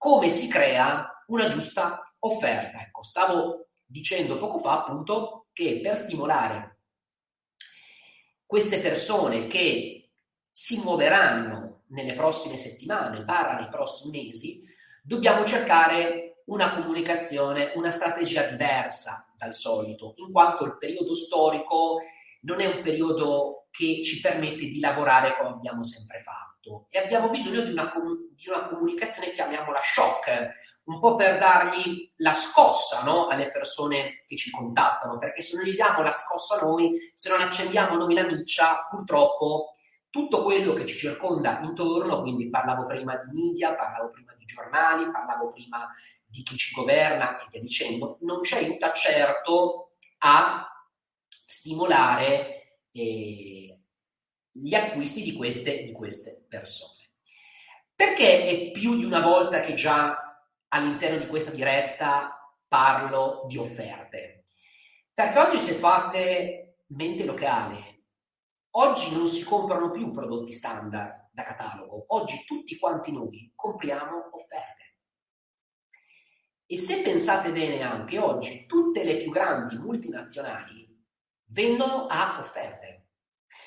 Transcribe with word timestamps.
come 0.00 0.30
si 0.30 0.48
crea 0.48 1.24
una 1.26 1.46
giusta 1.48 2.14
offerta. 2.20 2.80
Ecco, 2.80 3.02
stavo 3.02 3.66
dicendo 3.84 4.38
poco 4.38 4.56
fa 4.56 4.78
appunto 4.78 5.48
che 5.52 5.78
per 5.82 5.94
stimolare 5.94 6.78
queste 8.46 8.78
persone 8.78 9.46
che 9.46 10.10
si 10.50 10.80
muoveranno 10.82 11.82
nelle 11.88 12.14
prossime 12.14 12.56
settimane, 12.56 13.24
barra 13.24 13.58
nei 13.58 13.68
prossimi 13.68 14.24
mesi, 14.24 14.64
dobbiamo 15.02 15.44
cercare 15.44 16.44
una 16.46 16.72
comunicazione, 16.72 17.72
una 17.74 17.90
strategia 17.90 18.44
diversa 18.44 19.30
dal 19.36 19.52
solito, 19.52 20.14
in 20.16 20.32
quanto 20.32 20.64
il 20.64 20.78
periodo 20.78 21.12
storico 21.14 21.98
non 22.40 22.62
è 22.62 22.74
un 22.74 22.82
periodo 22.82 23.59
che 23.70 24.02
ci 24.02 24.20
permette 24.20 24.66
di 24.66 24.80
lavorare 24.80 25.36
come 25.36 25.50
abbiamo 25.50 25.82
sempre 25.82 26.18
fatto 26.18 26.86
e 26.90 26.98
abbiamo 26.98 27.30
bisogno 27.30 27.62
di 27.62 27.72
una, 27.72 27.92
di 28.34 28.48
una 28.48 28.68
comunicazione, 28.68 29.30
chiamiamola 29.30 29.80
shock, 29.82 30.48
un 30.84 30.98
po' 30.98 31.14
per 31.14 31.38
dargli 31.38 32.12
la 32.16 32.32
scossa 32.32 33.04
no? 33.04 33.28
alle 33.28 33.50
persone 33.50 34.24
che 34.26 34.36
ci 34.36 34.50
contattano, 34.50 35.18
perché 35.18 35.42
se 35.42 35.56
non 35.56 35.64
gli 35.64 35.74
diamo 35.74 36.02
la 36.02 36.10
scossa 36.10 36.56
a 36.56 36.64
noi, 36.64 37.12
se 37.14 37.28
non 37.28 37.40
accendiamo 37.40 37.96
noi 37.96 38.14
la 38.14 38.24
miccia, 38.24 38.86
purtroppo 38.90 39.74
tutto 40.10 40.42
quello 40.42 40.72
che 40.72 40.86
ci 40.86 40.96
circonda 40.96 41.60
intorno, 41.60 42.20
quindi 42.22 42.50
parlavo 42.50 42.86
prima 42.86 43.16
di 43.16 43.30
media, 43.32 43.74
parlavo 43.76 44.10
prima 44.10 44.34
di 44.36 44.44
giornali, 44.44 45.08
parlavo 45.10 45.50
prima 45.50 45.88
di 46.26 46.42
chi 46.42 46.56
ci 46.56 46.74
governa 46.74 47.38
e 47.38 47.46
via 47.50 47.60
dicendo, 47.60 48.18
non 48.22 48.42
ci 48.42 48.54
aiuta 48.54 48.92
certo 48.92 49.92
a 50.18 50.66
stimolare 51.28 52.59
eh, 52.92 53.84
gli 54.50 54.74
acquisti 54.74 55.22
di 55.22 55.34
queste, 55.34 55.84
di 55.84 55.92
queste 55.92 56.44
persone. 56.48 57.10
Perché 57.94 58.46
è 58.46 58.70
più 58.70 58.96
di 58.96 59.04
una 59.04 59.20
volta 59.20 59.60
che 59.60 59.74
già 59.74 60.16
all'interno 60.68 61.18
di 61.18 61.26
questa 61.26 61.52
diretta 61.52 62.36
parlo 62.66 63.44
di 63.46 63.58
offerte? 63.58 64.44
Perché 65.12 65.38
oggi 65.38 65.58
se 65.58 65.72
fate 65.72 66.84
mente 66.88 67.24
locale, 67.24 68.04
oggi 68.70 69.14
non 69.14 69.28
si 69.28 69.44
comprano 69.44 69.90
più 69.90 70.10
prodotti 70.10 70.52
standard 70.52 71.28
da 71.30 71.42
catalogo, 71.42 72.04
oggi 72.08 72.42
tutti 72.46 72.78
quanti 72.78 73.12
noi 73.12 73.52
compriamo 73.54 74.30
offerte. 74.32 74.96
E 76.66 76.78
se 76.78 77.02
pensate 77.02 77.52
bene 77.52 77.82
anche 77.82 78.18
oggi, 78.18 78.64
tutte 78.66 79.04
le 79.04 79.16
più 79.16 79.30
grandi 79.30 79.76
multinazionali 79.76 80.89
vendono 81.50 82.06
a 82.06 82.38
offerte. 82.40 83.06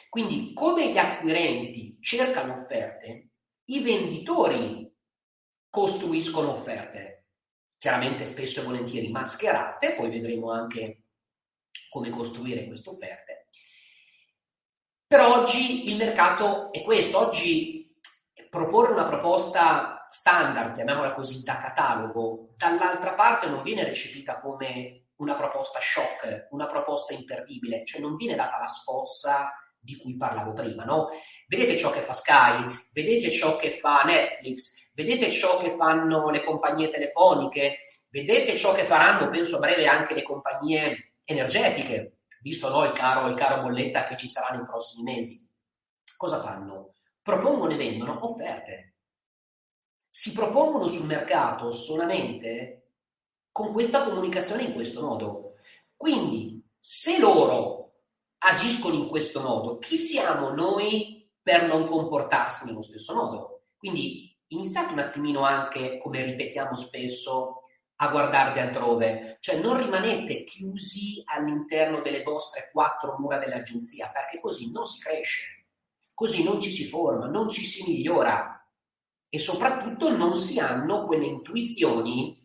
Quindi 0.09 0.53
come 0.53 0.92
gli 0.92 0.98
acquirenti 0.98 1.98
cercano 2.00 2.53
offerte, 2.53 3.30
i 3.66 3.81
venditori 3.81 4.92
costruiscono 5.70 6.52
offerte, 6.52 7.26
chiaramente 7.78 8.26
spesso 8.26 8.61
e 8.61 8.66
volentieri 8.66 9.09
mascherate, 9.09 9.94
poi 9.94 10.09
vedremo 10.09 10.52
anche 10.52 11.06
come 11.89 12.09
costruire 12.09 12.67
queste 12.67 12.89
offerte. 12.89 13.48
Però 15.08 15.39
oggi 15.39 15.89
il 15.89 15.98
mercato 15.98 16.72
è 16.72 16.84
questo, 16.84 17.20
oggi 17.20 17.95
proporre 18.50 18.94
una 18.94 19.08
proposta 19.08 20.08
standard, 20.09 20.76
chiamiamola 20.76 21.14
così, 21.14 21.44
da 21.44 21.58
catalogo, 21.58 22.54
dall'altra 22.56 23.14
parte 23.14 23.48
non 23.48 23.64
viene 23.64 23.84
recepita 23.84 24.38
come 24.38 25.03
una 25.17 25.36
proposta 25.36 25.80
shock, 25.80 26.47
una 26.52 26.66
proposta 26.66 27.14
imperdibile, 27.14 27.86
cioè 27.86 28.02
non 28.02 28.16
viene 28.16 28.36
data 28.36 28.59
la 28.59 28.67
scossa 28.67 29.52
di 29.83 29.97
cui 29.97 30.16
parlavo 30.16 30.53
prima, 30.53 30.86
no? 30.86 31.09
Vedete 31.47 31.78
ciò 31.78 31.92
che 31.92 32.00
fa 32.00 32.14
Sky, 32.14 32.66
vedete 32.92 33.30
ciò 33.30 33.58
che 33.58 33.72
fa 33.72 34.03
Netflix, 34.03 34.92
vedete 34.95 35.30
ciò 35.30 35.59
che 35.59 35.72
fanno 35.72 36.30
le 36.30 36.44
compagnie 36.44 36.89
telefoniche, 36.89 37.80
vedete 38.09 38.55
ciò 38.55 38.73
che 38.73 38.83
faranno, 38.83 39.30
penso 39.30 39.58
a 39.58 39.59
breve, 39.59 39.86
anche 39.88 40.14
le 40.14 40.23
compagnie 40.23 41.16
energetiche, 41.25 42.20
visto 42.42 42.70
no, 42.70 42.86
il, 42.86 42.94
caro, 42.94 43.27
il 43.27 43.36
caro 43.36 43.61
bolletta 43.61 44.05
che 44.05 44.15
ci 44.15 44.27
sarà 44.27 44.55
nei 44.55 44.65
prossimi 44.65 45.11
mesi. 45.11 45.52
Cosa 46.15 46.42
fanno? 46.42 46.93
Propongono 47.21 47.73
e 47.73 47.77
vendono 47.77 48.26
offerte. 48.26 48.95
Si 50.09 50.32
propongono 50.32 50.88
sul 50.88 51.08
mercato 51.08 51.71
solamente 51.71 52.83
con 53.53 53.71
questa 53.71 54.03
comunicazione 54.03 54.64
in 54.64 54.73
questo 54.73 55.02
modo. 55.02 55.53
Quindi, 55.95 56.61
se 56.77 57.19
loro 57.19 57.99
agiscono 58.39 58.95
in 58.95 59.08
questo 59.08 59.41
modo, 59.41 59.77
chi 59.77 59.95
siamo 59.95 60.49
noi 60.49 61.31
per 61.41 61.67
non 61.67 61.87
comportarsi 61.87 62.65
nello 62.65 62.81
stesso 62.81 63.14
modo? 63.15 63.67
Quindi 63.77 64.36
iniziate 64.47 64.93
un 64.93 64.99
attimino 64.99 65.43
anche, 65.43 65.97
come 65.99 66.23
ripetiamo 66.25 66.75
spesso, 66.75 67.61
a 67.97 68.09
guardarvi 68.09 68.59
altrove, 68.59 69.37
cioè 69.39 69.61
non 69.61 69.77
rimanete 69.77 70.43
chiusi 70.43 71.21
all'interno 71.25 72.02
delle 72.02 72.23
vostre 72.23 72.70
quattro 72.71 73.17
mura 73.20 73.37
dell'agenzia, 73.37 74.09
perché 74.11 74.39
così 74.39 74.71
non 74.71 74.85
si 74.85 74.99
cresce, 74.99 75.67
così 76.14 76.43
non 76.43 76.59
ci 76.59 76.71
si 76.71 76.85
forma, 76.85 77.27
non 77.27 77.49
ci 77.49 77.64
si 77.64 77.87
migliora 77.87 78.67
e 79.30 79.39
soprattutto 79.39 80.09
non 80.15 80.35
si 80.35 80.59
hanno 80.59 81.05
quelle 81.05 81.25
intuizioni 81.25 82.42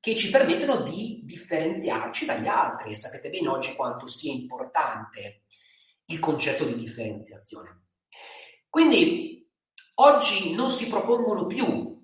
che 0.00 0.16
ci 0.16 0.30
permettono 0.30 0.82
di 0.82 1.20
differenziarci 1.22 2.24
dagli 2.24 2.48
altri 2.48 2.92
e 2.92 2.96
sapete 2.96 3.30
bene 3.30 3.48
oggi 3.48 3.74
quanto 3.76 4.06
sia 4.06 4.32
importante 4.32 5.42
il 6.06 6.18
concetto 6.18 6.64
di 6.64 6.74
differenziazione. 6.74 7.82
Quindi 8.68 9.30
Oggi 10.02 10.54
non 10.54 10.70
si 10.70 10.88
propongono 10.88 11.46
più 11.46 12.02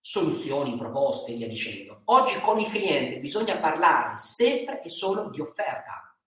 soluzioni, 0.00 0.78
proposte 0.78 1.32
e 1.32 1.36
via 1.36 1.48
dicendo. 1.48 2.00
Oggi 2.06 2.40
con 2.40 2.58
il 2.58 2.70
cliente 2.70 3.18
bisogna 3.18 3.58
parlare 3.58 4.16
sempre 4.16 4.80
e 4.80 4.88
solo 4.88 5.28
di 5.28 5.42
offerta. 5.42 6.18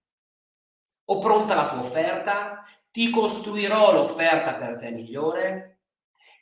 Ho 1.06 1.18
pronta 1.18 1.56
la 1.56 1.70
tua 1.70 1.80
offerta? 1.80 2.64
Ti 2.92 3.10
costruirò 3.10 3.92
l'offerta 3.92 4.54
per 4.54 4.76
te 4.76 4.92
migliore? 4.92 5.79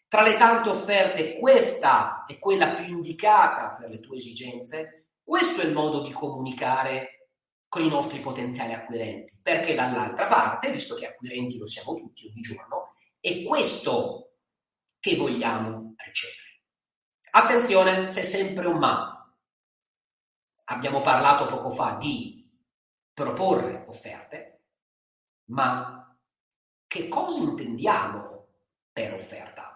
Tra 0.09 0.21
le 0.21 0.37
tante 0.37 0.69
offerte, 0.69 1.37
questa 1.37 2.23
è 2.25 2.39
quella 2.39 2.75
più 2.75 2.85
indicata 2.85 3.75
per 3.75 3.89
le 3.89 3.99
tue 3.99 4.15
esigenze? 4.15 5.09
Questo 5.21 5.59
è 5.59 5.65
il 5.65 5.73
modo 5.73 6.01
di 6.01 6.13
comunicare 6.13 7.31
con 7.67 7.81
i 7.81 7.89
nostri 7.89 8.21
potenziali 8.21 8.71
acquirenti, 8.71 9.37
perché 9.41 9.75
dall'altra 9.75 10.27
parte, 10.27 10.71
visto 10.71 10.95
che 10.95 11.07
acquirenti 11.07 11.57
lo 11.57 11.67
siamo 11.67 11.95
tutti 11.95 12.25
ogni 12.25 12.39
giorno, 12.39 12.93
è 13.19 13.43
questo 13.43 14.37
che 14.97 15.17
vogliamo 15.17 15.93
ricevere. 15.97 16.61
Attenzione, 17.31 18.07
c'è 18.07 18.23
sempre 18.23 18.67
un 18.67 18.77
ma. 18.77 19.35
Abbiamo 20.69 21.01
parlato 21.01 21.47
poco 21.47 21.69
fa 21.69 21.97
di 21.99 22.49
proporre 23.13 23.83
offerte, 23.87 24.61
ma 25.49 26.17
che 26.87 27.09
cosa 27.09 27.41
intendiamo 27.41 28.47
per 28.93 29.13
offerta? 29.13 29.66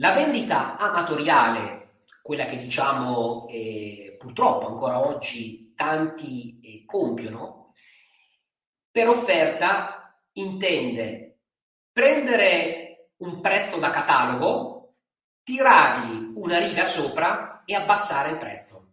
La 0.00 0.12
vendita 0.12 0.76
amatoriale, 0.76 2.02
quella 2.22 2.46
che 2.46 2.58
diciamo 2.58 3.48
eh, 3.48 4.14
purtroppo 4.16 4.68
ancora 4.68 5.04
oggi 5.04 5.72
tanti 5.74 6.60
eh, 6.62 6.84
compiono, 6.84 7.74
per 8.92 9.08
offerta 9.08 10.22
intende 10.34 11.40
prendere 11.90 13.10
un 13.16 13.40
prezzo 13.40 13.78
da 13.78 13.90
catalogo, 13.90 14.98
tirargli 15.42 16.30
una 16.36 16.58
riga 16.60 16.84
sopra 16.84 17.64
e 17.64 17.74
abbassare 17.74 18.30
il 18.30 18.38
prezzo. 18.38 18.92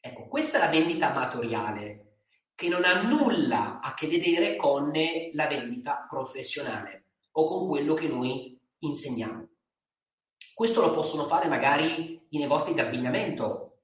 Ecco, 0.00 0.26
questa 0.26 0.58
è 0.58 0.60
la 0.62 0.70
vendita 0.70 1.12
amatoriale, 1.12 2.22
che 2.56 2.68
non 2.68 2.82
ha 2.82 3.02
nulla 3.02 3.78
a 3.78 3.94
che 3.94 4.08
vedere 4.08 4.56
con 4.56 4.90
la 5.32 5.46
vendita 5.46 6.04
professionale 6.08 7.04
o 7.30 7.46
con 7.46 7.68
quello 7.68 7.94
che 7.94 8.08
noi 8.08 8.60
insegniamo. 8.78 9.48
Questo 10.58 10.80
lo 10.80 10.90
possono 10.90 11.22
fare 11.22 11.46
magari 11.46 12.26
i 12.30 12.38
negozi 12.38 12.74
di 12.74 12.80
abbigliamento, 12.80 13.82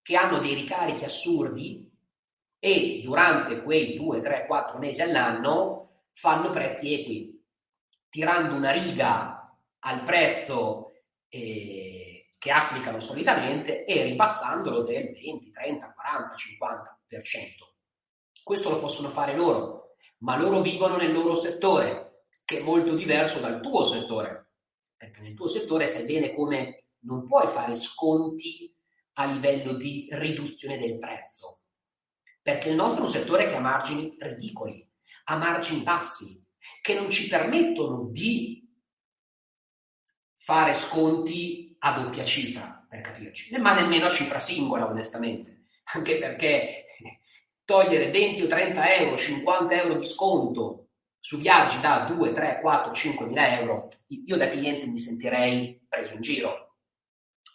che 0.00 0.16
hanno 0.16 0.38
dei 0.38 0.54
ricarichi 0.54 1.04
assurdi 1.04 1.92
e 2.58 3.02
durante 3.04 3.62
quei 3.62 3.94
2, 3.94 4.18
3, 4.18 4.46
4 4.46 4.78
mesi 4.78 5.02
all'anno 5.02 6.06
fanno 6.12 6.48
prezzi 6.48 6.94
equi 6.94 7.44
tirando 8.08 8.54
una 8.54 8.70
riga 8.70 9.54
al 9.80 10.04
prezzo 10.04 10.92
eh, 11.28 12.32
che 12.38 12.50
applicano 12.50 12.98
solitamente 12.98 13.84
e 13.84 14.04
ripassandolo 14.04 14.84
del 14.84 15.12
20, 15.12 15.50
30, 15.50 15.92
40, 15.92 16.34
50%. 17.10 17.28
Questo 18.42 18.70
lo 18.70 18.80
possono 18.80 19.10
fare 19.10 19.36
loro, 19.36 19.96
ma 20.20 20.38
loro 20.38 20.62
vivono 20.62 20.96
nel 20.96 21.12
loro 21.12 21.34
settore, 21.34 22.28
che 22.46 22.60
è 22.60 22.62
molto 22.62 22.94
diverso 22.94 23.40
dal 23.40 23.60
tuo 23.60 23.84
settore, 23.84 24.44
perché 25.04 25.20
nel 25.20 25.34
tuo 25.34 25.46
settore 25.46 25.86
sai 25.86 26.06
bene 26.06 26.34
come 26.34 26.84
non 27.00 27.26
puoi 27.26 27.46
fare 27.48 27.74
sconti 27.74 28.74
a 29.14 29.26
livello 29.26 29.74
di 29.74 30.08
riduzione 30.10 30.78
del 30.78 30.98
prezzo, 30.98 31.60
perché 32.42 32.70
il 32.70 32.74
nostro 32.74 33.00
è 33.00 33.02
un 33.02 33.08
settore 33.08 33.46
che 33.46 33.54
ha 33.54 33.60
margini 33.60 34.16
ridicoli, 34.18 34.88
ha 35.24 35.36
margini 35.36 35.82
bassi, 35.82 36.42
che 36.80 36.94
non 36.94 37.10
ci 37.10 37.28
permettono 37.28 38.08
di 38.10 38.66
fare 40.36 40.74
sconti 40.74 41.76
a 41.80 42.00
doppia 42.00 42.24
cifra, 42.24 42.84
per 42.88 43.02
capirci, 43.02 43.56
ma 43.58 43.74
nemmeno 43.74 44.06
a 44.06 44.10
cifra 44.10 44.40
singola, 44.40 44.88
onestamente, 44.88 45.62
anche 45.94 46.16
perché 46.18 46.86
togliere 47.64 48.10
20 48.10 48.42
o 48.42 48.46
30 48.46 48.96
euro, 48.96 49.16
50 49.16 49.74
euro 49.74 49.98
di 49.98 50.06
sconto 50.06 50.83
su 51.24 51.38
viaggi 51.38 51.80
da 51.80 52.00
2, 52.00 52.32
3, 52.32 52.58
4, 52.60 52.92
5 52.92 53.26
mila 53.28 53.58
euro, 53.58 53.88
io 54.08 54.36
da 54.36 54.46
cliente 54.50 54.86
mi 54.86 54.98
sentirei 54.98 55.82
preso 55.88 56.16
in 56.16 56.20
giro. 56.20 56.76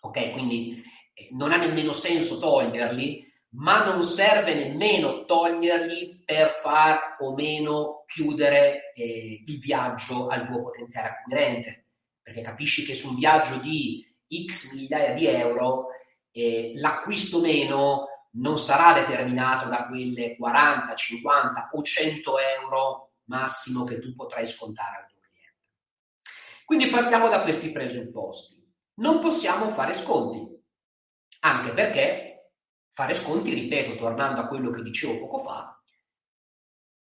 Ok, 0.01 0.31
quindi 0.31 0.83
eh, 1.13 1.27
non 1.33 1.51
ha 1.51 1.57
nemmeno 1.57 1.94
senso 1.94 2.39
toglierli, 2.39 3.31
ma 3.50 3.86
non 3.86 4.01
serve 4.01 4.56
nemmeno 4.56 5.24
toglierli 5.24 6.24
per 6.25 6.50
far 6.50 7.18
o 7.19 7.36
meno 7.36 8.06
chiudere 8.07 8.92
eh, 8.95 9.44
il 9.45 9.60
viaggio 9.60 10.30
al 10.30 10.48
tuo 10.48 10.63
potenziale 10.63 11.10
acquirente, 11.10 11.89
perché 12.24 12.42
capisci 12.42 12.83
che 12.83 12.95
su 12.95 13.10
un 13.10 13.18
viaggio 13.18 13.57
di 13.57 14.04
x 14.48 14.74
migliaia 14.74 15.13
di 15.13 15.27
euro 15.27 15.89
eh, 16.31 16.71
l'acquisto 16.77 17.39
meno 17.39 18.07
non 18.31 18.57
sarà 18.57 19.00
determinato 19.00 19.69
da 19.69 19.86
quelle 19.86 20.36
40, 20.38 20.95
50 20.95 21.69
o 21.74 21.83
100 21.83 22.33
euro 22.62 23.08
massimo 23.29 23.85
che 23.85 23.99
tu 23.99 24.11
potrai 24.13 24.45
scontare 24.45 24.97
al 24.97 25.07
tuo 25.07 25.19
cliente. 25.21 25.63
Quindi 26.65 26.89
partiamo 26.89 27.29
da 27.29 27.41
questi 27.43 27.71
presupposti. 27.71 28.57
Non 28.95 29.21
possiamo 29.21 29.69
fare 29.69 29.93
sconti, 29.93 30.61
anche 31.41 31.71
perché 31.71 32.51
fare 32.89 33.13
sconti, 33.13 33.53
ripeto, 33.53 33.95
tornando 33.95 34.41
a 34.41 34.47
quello 34.47 34.71
che 34.71 34.81
dicevo 34.81 35.19
poco 35.19 35.37
fa, 35.37 35.81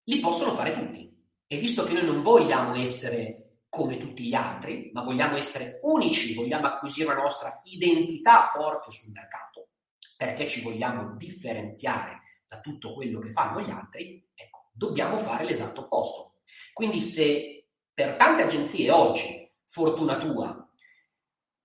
li 0.05 0.19
possono 0.19 0.55
fare 0.55 0.73
tutti. 0.73 1.13
E 1.47 1.57
visto 1.59 1.83
che 1.83 1.93
noi 1.93 2.05
non 2.05 2.23
vogliamo 2.23 2.73
essere 2.75 3.59
come 3.69 3.97
tutti 3.97 4.25
gli 4.25 4.33
altri, 4.33 4.89
ma 4.93 5.03
vogliamo 5.03 5.35
essere 5.35 5.79
unici, 5.83 6.33
vogliamo 6.33 6.65
acquisire 6.65 7.11
una 7.11 7.21
nostra 7.21 7.59
identità 7.65 8.45
forte 8.45 8.89
sul 8.89 9.11
mercato, 9.11 9.71
perché 10.15 10.47
ci 10.47 10.61
vogliamo 10.61 11.15
differenziare 11.17 12.21
da 12.47 12.61
tutto 12.61 12.93
quello 12.93 13.19
che 13.19 13.31
fanno 13.31 13.61
gli 13.61 13.69
altri, 13.69 14.25
ecco, 14.33 14.54
dobbiamo 14.75 15.17
fare 15.17 15.45
l'esatto 15.45 15.81
opposto. 15.81 16.41
Quindi 16.73 16.99
se 16.99 17.67
per 17.93 18.15
tante 18.17 18.43
agenzie 18.43 18.91
oggi, 18.91 19.49
fortuna 19.65 20.17
tua, 20.17 20.69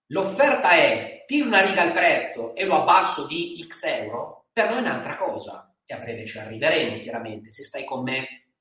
l'offerta 0.06 0.70
è 0.70 1.24
tiro 1.26 1.46
una 1.46 1.64
riga 1.64 1.82
al 1.82 1.92
prezzo 1.92 2.54
e 2.54 2.64
lo 2.64 2.80
abbasso 2.80 3.26
di 3.26 3.64
x 3.68 3.84
euro, 3.84 4.48
per 4.52 4.70
noi 4.70 4.78
è 4.78 4.80
un'altra 4.82 5.16
cosa. 5.16 5.74
E 5.84 5.94
a 5.94 5.98
breve 5.98 6.24
ci 6.24 6.38
arriveremo, 6.38 7.00
chiaramente, 7.00 7.50
se 7.50 7.64
stai 7.64 7.84
con 7.84 8.04
me 8.04 8.52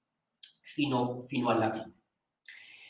fino, 0.64 1.20
fino 1.22 1.50
alla 1.50 1.72
fine. 1.72 1.94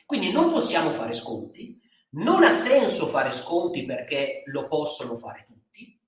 Quindi 0.06 0.32
non 0.32 0.52
possiamo 0.52 0.92
fare 0.92 1.14
sconti, 1.14 1.78
non 2.12 2.44
ha 2.44 2.52
senso 2.52 3.06
fare 3.06 3.34
sconti 3.34 3.86
perché 3.86 4.44
lo 4.46 4.68
possono 4.68 5.16
fare 5.18 5.46
tutti, 5.46 6.00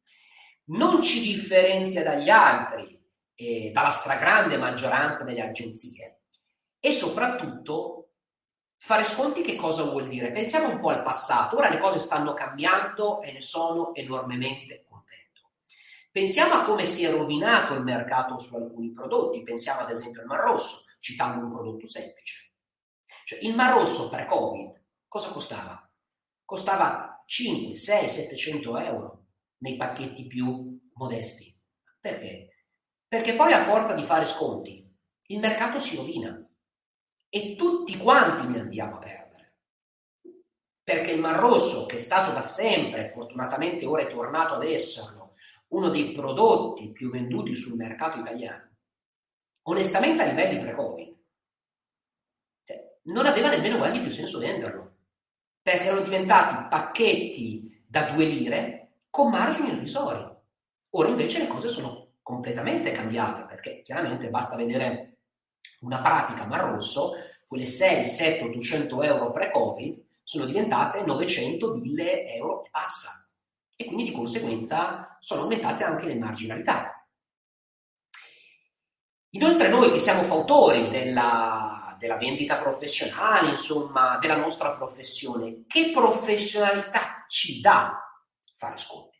non 0.68 1.04
ci 1.04 1.22
differenzia 1.22 2.04
dagli 2.04 2.30
altri, 2.30 3.01
eh, 3.42 3.72
dalla 3.72 3.90
stragrande 3.90 4.58
maggioranza 4.58 5.24
delle 5.24 5.42
agenzie 5.42 6.20
e 6.80 6.92
soprattutto 6.92 8.10
fare 8.78 9.04
sconti 9.04 9.42
che 9.42 9.56
cosa 9.56 9.84
vuol 9.84 10.08
dire? 10.08 10.32
Pensiamo 10.32 10.70
un 10.70 10.80
po' 10.80 10.90
al 10.90 11.02
passato, 11.02 11.58
ora 11.58 11.70
le 11.70 11.80
cose 11.80 12.00
stanno 12.00 12.34
cambiando 12.34 13.22
e 13.22 13.32
ne 13.32 13.42
sono 13.42 13.96
enormemente 13.96 14.86
contento. 14.88 15.52
Pensiamo 16.12 16.54
a 16.54 16.64
come 16.64 16.86
si 16.86 17.04
è 17.04 17.12
rovinato 17.12 17.74
il 17.74 17.82
mercato 17.82 18.38
su 18.38 18.56
alcuni 18.56 18.92
prodotti, 18.92 19.42
pensiamo 19.42 19.82
ad 19.82 19.90
esempio 19.90 20.22
al 20.22 20.28
Mar 20.28 20.42
Rosso, 20.42 20.98
citando 21.00 21.44
un 21.44 21.52
prodotto 21.52 21.88
semplice. 21.88 22.54
Cioè, 23.26 23.40
il 23.42 23.56
Mar 23.56 23.74
Rosso 23.74 24.10
pre-Covid 24.10 24.80
cosa 25.08 25.32
costava? 25.32 25.90
Costava 26.46 27.24
5, 27.26 27.76
6, 27.76 28.10
700 28.10 28.78
euro 28.78 29.26
nei 29.58 29.78
pacchetti 29.78 30.28
più 30.28 30.80
modesti. 30.94 31.54
Perché? 32.00 32.51
Perché 33.12 33.36
poi 33.36 33.52
a 33.52 33.66
forza 33.66 33.94
di 33.94 34.06
fare 34.06 34.26
sconti 34.26 34.90
il 35.26 35.40
mercato 35.40 35.80
si 35.80 35.98
rovina 35.98 36.50
e 37.28 37.56
tutti 37.58 37.98
quanti 37.98 38.48
ne 38.48 38.62
andiamo 38.62 38.96
a 38.96 39.00
perdere. 39.00 39.58
Perché 40.82 41.12
il 41.12 41.20
Mar 41.20 41.38
Rosso, 41.38 41.86
che 41.88 41.98
è 41.98 42.00
stato 42.00 42.32
da 42.32 42.40
sempre, 42.40 43.10
fortunatamente 43.10 43.86
ora 43.86 44.04
è 44.04 44.08
tornato 44.08 44.54
ad 44.54 44.64
esserlo, 44.64 45.34
uno 45.72 45.90
dei 45.90 46.14
prodotti 46.14 46.94
più 46.94 47.10
venduti 47.10 47.54
sul 47.54 47.76
mercato 47.76 48.18
italiano, 48.20 48.78
onestamente 49.64 50.24
a 50.24 50.28
livelli 50.28 50.58
pre-Covid, 50.60 51.18
cioè, 52.64 52.98
non 53.08 53.26
aveva 53.26 53.50
nemmeno 53.50 53.76
quasi 53.76 54.00
più 54.00 54.12
senso 54.12 54.40
venderlo, 54.40 55.00
perché 55.62 55.84
erano 55.84 56.00
diventati 56.00 56.66
pacchetti 56.70 57.84
da 57.86 58.12
due 58.12 58.24
lire 58.24 59.00
con 59.10 59.32
margini 59.32 59.74
irrisori. 59.74 60.26
Ora 60.92 61.10
invece 61.10 61.40
le 61.40 61.48
cose 61.48 61.68
sono 61.68 62.01
completamente 62.32 62.92
cambiate, 62.92 63.44
perché 63.44 63.82
chiaramente 63.82 64.30
basta 64.30 64.56
vedere 64.56 65.18
una 65.82 66.00
pratica 66.00 66.46
Mar 66.46 66.72
Rosso, 66.72 67.12
quelle 67.46 67.66
6, 67.66 68.06
7, 68.06 68.46
800 68.46 69.04
euro 69.04 69.32
pre-Covid 69.32 70.02
sono 70.24 70.46
diventate 70.46 71.02
900, 71.02 71.76
1000 71.76 72.36
euro 72.36 72.64
e 72.64 72.70
passa. 72.72 73.12
E 73.76 73.84
quindi 73.84 74.06
di 74.06 74.12
conseguenza 74.14 75.18
sono 75.20 75.42
aumentate 75.42 75.84
anche 75.84 76.06
le 76.06 76.16
marginalità. 76.16 77.06
Inoltre 79.32 79.68
noi 79.68 79.92
che 79.92 80.00
siamo 80.00 80.22
fautori 80.22 80.90
della, 80.90 81.98
della 82.00 82.16
vendita 82.16 82.56
professionale, 82.56 83.50
insomma, 83.50 84.18
della 84.20 84.38
nostra 84.38 84.72
professione, 84.78 85.66
che 85.68 85.92
professionalità 85.94 87.26
ci 87.28 87.60
dà 87.60 87.92
fare 88.56 88.78
sconti? 88.78 89.18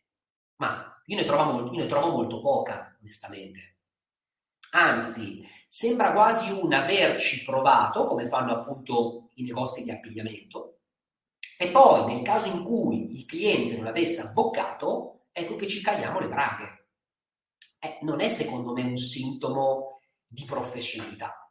Ma 0.56 0.91
io 1.06 1.16
ne 1.16 1.24
trovo 1.24 1.52
molto, 1.52 1.72
ne 1.72 1.86
trovo 1.86 2.10
molto 2.10 2.40
poca, 2.40 2.96
onestamente. 3.00 3.76
Anzi, 4.72 5.46
sembra 5.68 6.12
quasi 6.12 6.50
un 6.50 6.72
averci 6.72 7.44
provato, 7.44 8.04
come 8.04 8.26
fanno 8.26 8.52
appunto 8.52 9.30
i 9.34 9.42
negozi 9.42 9.82
di 9.82 9.90
abbigliamento, 9.90 10.78
e 11.58 11.70
poi 11.70 12.12
nel 12.12 12.24
caso 12.24 12.48
in 12.48 12.64
cui 12.64 13.14
il 13.14 13.24
cliente 13.24 13.76
non 13.76 13.86
avesse 13.86 14.22
abboccato, 14.22 15.26
ecco 15.30 15.56
che 15.56 15.68
ci 15.68 15.80
cagliamo 15.80 16.18
le 16.18 16.28
braghe. 16.28 16.88
Eh, 17.78 17.98
non 18.02 18.20
è 18.20 18.28
secondo 18.30 18.72
me 18.72 18.82
un 18.82 18.96
sintomo 18.96 20.00
di 20.26 20.44
professionalità. 20.44 21.50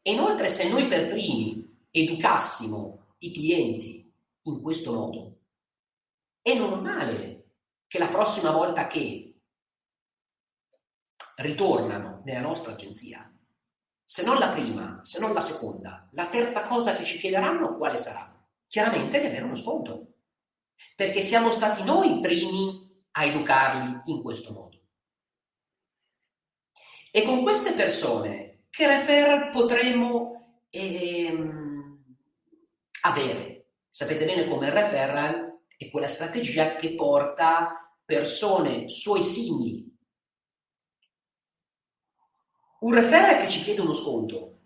E 0.00 0.12
inoltre 0.12 0.48
se 0.48 0.68
noi 0.68 0.86
per 0.86 1.08
primi 1.08 1.76
educassimo 1.90 3.14
i 3.18 3.32
clienti 3.32 4.12
in 4.42 4.60
questo 4.60 4.92
modo, 4.92 5.37
è 6.50 6.58
normale 6.58 7.44
che 7.86 7.98
la 7.98 8.08
prossima 8.08 8.50
volta 8.50 8.86
che 8.86 9.40
ritornano 11.36 12.22
nella 12.24 12.40
nostra 12.40 12.72
agenzia, 12.72 13.30
se 14.04 14.24
non 14.24 14.38
la 14.38 14.48
prima, 14.48 15.00
se 15.02 15.20
non 15.20 15.32
la 15.32 15.40
seconda, 15.40 16.06
la 16.12 16.28
terza 16.28 16.66
cosa 16.66 16.96
che 16.96 17.04
ci 17.04 17.18
chiederanno 17.18 17.76
quale 17.76 17.96
sarà? 17.98 18.34
Chiaramente 18.66 19.20
di 19.20 19.26
avere 19.26 19.44
uno 19.44 19.54
sconto, 19.54 20.14
perché 20.96 21.22
siamo 21.22 21.50
stati 21.50 21.82
noi 21.84 22.16
i 22.16 22.20
primi 22.20 23.04
a 23.12 23.24
educarli 23.24 24.00
in 24.06 24.22
questo 24.22 24.52
modo. 24.52 24.80
E 27.10 27.24
con 27.24 27.42
queste 27.42 27.72
persone 27.72 28.64
che 28.70 28.86
referral 28.86 29.50
potremmo 29.50 30.62
ehm, 30.70 32.16
avere? 33.02 33.70
Sapete 33.88 34.24
bene 34.24 34.48
come 34.48 34.70
referral 34.70 35.47
è 35.78 35.90
quella 35.90 36.08
strategia 36.08 36.76
che 36.76 36.94
porta 36.94 37.96
persone 38.04 38.90
suoi 38.90 39.22
simili 39.22 39.88
un 42.80 42.94
referral 42.94 43.40
che 43.40 43.48
ci 43.48 43.60
chiede 43.60 43.80
uno 43.80 43.92
sconto, 43.92 44.60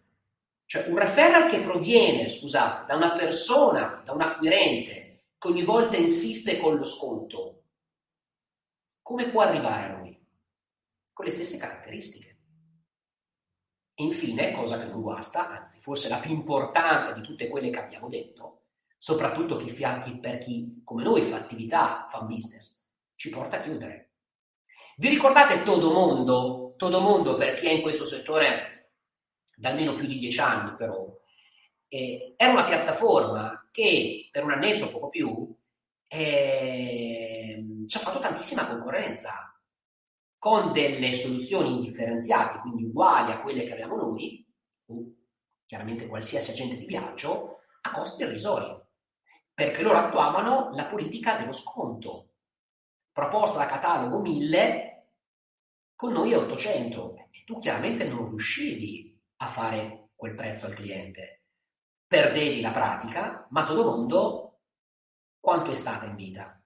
cioè 0.66 0.86
un 0.88 0.98
referral 0.98 1.48
che 1.48 1.62
proviene, 1.62 2.28
scusate, 2.28 2.86
da 2.86 2.96
una 2.96 3.12
persona, 3.12 4.02
da 4.04 4.12
un 4.12 4.20
acquirente, 4.20 5.28
che 5.38 5.48
ogni 5.48 5.62
volta 5.62 5.96
insiste 5.96 6.58
con 6.58 6.76
lo 6.76 6.84
sconto, 6.84 7.64
come 9.00 9.30
può 9.30 9.42
arrivare 9.42 9.84
a 9.84 9.96
noi? 9.96 10.26
Con 11.12 11.24
le 11.24 11.30
stesse 11.30 11.58
caratteristiche. 11.58 12.30
E 13.94 14.02
infine, 14.02 14.52
cosa 14.52 14.78
che 14.78 14.86
non 14.86 15.00
guasta, 15.00 15.60
anzi 15.60 15.80
forse 15.80 16.08
la 16.08 16.18
più 16.18 16.32
importante 16.32 17.14
di 17.14 17.20
tutte 17.22 17.48
quelle 17.48 17.70
che 17.70 17.78
abbiamo 17.78 18.08
detto, 18.08 18.61
soprattutto 19.02 19.56
chi, 19.56 19.68
per 20.20 20.38
chi 20.38 20.80
come 20.84 21.02
noi 21.02 21.22
fa 21.22 21.34
attività, 21.34 22.06
fa 22.08 22.20
un 22.20 22.28
business, 22.28 22.88
ci 23.16 23.30
porta 23.30 23.56
a 23.56 23.60
chiudere. 23.60 24.12
Vi 24.96 25.08
ricordate 25.08 25.64
Todomondo 25.64 26.74
Todo 26.76 27.00
Mondo, 27.00 27.36
per 27.36 27.54
chi 27.54 27.66
è 27.66 27.70
in 27.72 27.82
questo 27.82 28.06
settore 28.06 28.92
da 29.56 29.70
almeno 29.70 29.96
più 29.96 30.06
di 30.06 30.18
dieci 30.18 30.38
anni 30.38 30.76
però, 30.76 31.12
eh, 31.88 32.34
era 32.36 32.52
una 32.52 32.62
piattaforma 32.62 33.68
che 33.72 34.28
per 34.30 34.44
un 34.44 34.52
annetto, 34.52 34.92
poco 34.92 35.08
più, 35.08 35.52
eh, 36.06 37.64
ci 37.88 37.96
ha 37.96 38.00
fatto 38.00 38.20
tantissima 38.20 38.68
concorrenza 38.68 39.60
con 40.38 40.72
delle 40.72 41.12
soluzioni 41.12 41.70
indifferenziate, 41.70 42.60
quindi 42.60 42.84
uguali 42.84 43.32
a 43.32 43.40
quelle 43.40 43.64
che 43.64 43.72
abbiamo 43.72 43.96
noi, 43.96 44.46
o 44.86 45.12
chiaramente 45.66 46.06
qualsiasi 46.06 46.52
agente 46.52 46.76
di 46.76 46.86
viaggio, 46.86 47.62
a 47.80 47.90
costi 47.90 48.22
irrisori. 48.22 48.90
Perché 49.54 49.82
loro 49.82 49.98
attuavano 49.98 50.70
la 50.74 50.86
politica 50.86 51.36
dello 51.36 51.52
sconto, 51.52 52.28
proposta 53.12 53.58
da 53.58 53.66
catalogo 53.66 54.20
1000, 54.20 55.06
con 55.94 56.12
noi 56.12 56.32
è 56.32 56.36
800. 56.36 57.28
E 57.30 57.44
tu 57.44 57.58
chiaramente 57.58 58.04
non 58.04 58.26
riuscivi 58.26 59.16
a 59.36 59.46
fare 59.46 60.10
quel 60.14 60.34
prezzo 60.34 60.66
al 60.66 60.74
cliente. 60.74 61.42
Perdevi 62.06 62.60
la 62.60 62.70
pratica, 62.70 63.46
ma 63.50 63.64
todo 63.64 63.84
mondo 63.84 64.58
quanto 65.38 65.70
è 65.70 65.74
stata 65.74 66.06
in 66.06 66.14
vita? 66.14 66.60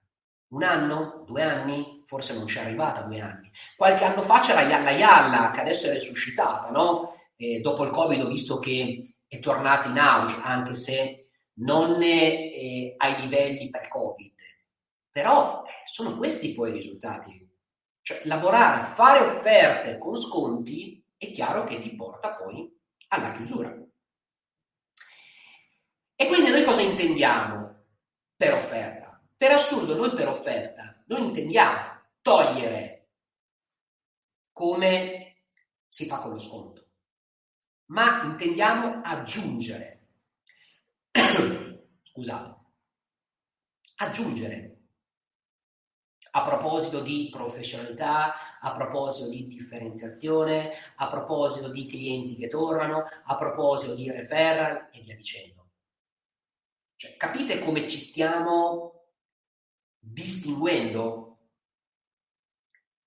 Un 0.49 0.63
anno? 0.63 1.23
Due 1.25 1.41
anni? 1.41 2.03
Forse 2.05 2.35
non 2.35 2.45
c'è 2.45 2.61
arrivata 2.61 3.01
due 3.01 3.19
anni. 3.19 3.51
Qualche 3.75 4.05
anno 4.05 4.21
fa 4.21 4.39
c'era 4.39 4.61
Yalla 4.61 4.91
Yalla, 4.91 5.51
che 5.51 5.61
adesso 5.61 5.87
è 5.87 5.93
resuscitata, 5.93 6.69
no? 6.69 7.15
Eh, 7.35 7.59
dopo 7.59 7.83
il 7.83 7.91
Covid 7.91 8.21
ho 8.23 8.27
visto 8.27 8.59
che 8.59 9.01
è 9.27 9.39
tornata 9.39 9.89
in 9.89 9.99
auge, 9.99 10.39
anche 10.41 10.73
se 10.73 11.26
non 11.59 12.01
eh, 12.01 12.93
ai 12.97 13.21
livelli 13.21 13.69
pre-Covid. 13.69 14.33
Però 15.11 15.63
eh, 15.63 15.69
sono 15.85 16.17
questi 16.17 16.53
poi 16.53 16.69
i 16.69 16.73
risultati. 16.73 17.45
Cioè, 18.01 18.21
lavorare, 18.25 18.85
fare 18.85 19.19
offerte 19.19 19.97
con 19.97 20.15
sconti 20.15 21.03
è 21.17 21.31
chiaro 21.31 21.63
che 21.63 21.79
ti 21.79 21.95
porta 21.95 22.33
poi 22.35 22.73
alla 23.09 23.31
chiusura. 23.33 23.75
E 26.15 26.27
quindi 26.27 26.49
noi 26.49 26.63
cosa 26.63 26.81
intendiamo 26.81 27.85
per 28.35 28.53
offerta? 28.53 29.21
Per 29.35 29.51
assurdo, 29.51 29.95
noi 29.95 30.15
per 30.15 30.27
offerta 30.27 31.03
non 31.07 31.23
intendiamo 31.23 32.01
togliere 32.21 33.09
come 34.51 35.43
si 35.87 36.07
fa 36.07 36.19
con 36.19 36.31
lo 36.31 36.39
sconto, 36.39 36.87
ma 37.91 38.23
intendiamo 38.23 39.01
aggiungere. 39.03 39.96
Scusate, 42.03 42.55
aggiungere 43.97 44.77
a 46.31 46.41
proposito 46.43 47.01
di 47.01 47.29
professionalità, 47.31 48.59
a 48.59 48.71
proposito 48.73 49.29
di 49.29 49.47
differenziazione, 49.47 50.71
a 50.97 51.07
proposito 51.07 51.69
di 51.69 51.87
clienti 51.87 52.35
che 52.35 52.47
tornano, 52.47 53.03
a 53.25 53.35
proposito 53.35 53.95
di 53.95 54.11
referral 54.11 54.89
e 54.91 55.01
via 55.01 55.15
dicendo. 55.15 55.69
Cioè, 56.95 57.15
capite 57.17 57.59
come 57.59 57.87
ci 57.87 57.97
stiamo 57.97 59.05
distinguendo? 59.99 61.23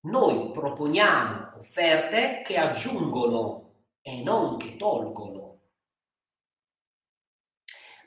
Noi 0.03 0.51
proponiamo 0.51 1.57
offerte 1.57 2.41
che 2.43 2.57
aggiungono 2.57 3.85
e 4.01 4.21
non 4.23 4.57
che 4.57 4.75
tolgono. 4.75 5.50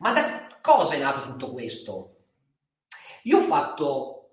Ma 0.04 0.12
da 0.12 0.58
cosa 0.60 0.96
è 0.96 0.98
nato 0.98 1.22
tutto 1.22 1.50
questo? 1.50 2.16
Io 3.22 3.38
ho 3.38 3.40
fatto 3.40 4.32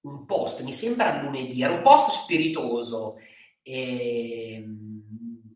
un 0.00 0.26
post, 0.26 0.62
mi 0.62 0.72
sembra 0.72 1.22
lunedì, 1.22 1.62
era 1.62 1.74
un 1.74 1.82
post 1.82 2.22
spiritoso, 2.22 3.18
eh, 3.62 4.64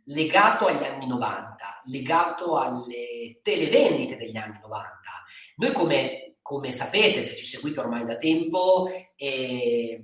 legato 0.04 0.66
agli 0.66 0.84
anni 0.84 1.08
90, 1.08 1.82
legato 1.86 2.56
alle 2.58 3.40
televendite 3.42 4.16
degli 4.16 4.36
anni 4.36 4.60
90. 4.62 5.00
Noi 5.56 5.72
come, 5.72 6.36
come 6.42 6.70
sapete, 6.70 7.24
se 7.24 7.34
ci 7.34 7.44
seguite 7.44 7.80
ormai 7.80 8.04
da 8.04 8.14
tempo, 8.18 8.88
eh, 9.16 10.00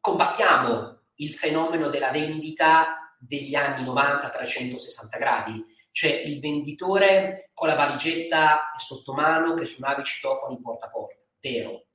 combattiamo 0.00 0.98
il 1.16 1.32
fenomeno 1.32 1.88
della 1.88 2.12
vendita 2.12 3.16
degli 3.18 3.56
anni 3.56 3.82
90 3.82 4.24
a 4.24 4.30
360 4.30 5.18
gradi, 5.18 5.64
cioè 5.98 6.12
il 6.12 6.38
venditore 6.38 7.50
con 7.52 7.66
la 7.66 7.74
valigetta 7.74 8.70
sotto 8.76 9.14
mano 9.14 9.54
che 9.54 9.66
suonava 9.66 10.00
i 10.00 10.04
citofoni 10.04 10.60
porta 10.60 10.86
a 10.86 10.90
porta, 10.90 11.16
vero, 11.40 11.86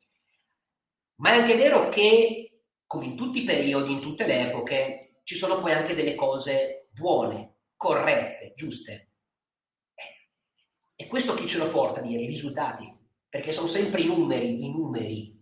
ma 1.22 1.30
è 1.30 1.38
anche 1.38 1.56
vero 1.56 1.88
che, 1.88 2.64
come 2.86 3.06
in 3.06 3.16
tutti 3.16 3.42
i 3.44 3.46
periodi, 3.46 3.94
in 3.94 4.02
tutte 4.02 4.28
le 4.28 4.50
epoche, 4.50 5.22
ci 5.24 5.36
sono 5.36 5.58
poi 5.62 5.72
anche 5.72 5.94
delle 5.94 6.16
cose 6.16 6.90
buone, 6.92 7.60
corrette, 7.78 8.52
giuste. 8.58 9.12
E 10.98 11.08
questo 11.08 11.34
chi 11.34 11.48
ce 11.48 11.60
lo 11.60 11.70
porta 11.70 12.02
a 12.02 12.04
dire? 12.04 12.24
I 12.24 12.28
risultati, 12.28 12.94
perché 13.30 13.54
sono 13.54 13.68
sempre 13.68 14.02
i 14.02 14.08
numeri, 14.08 14.66
i 14.66 14.70
numeri. 14.70 15.42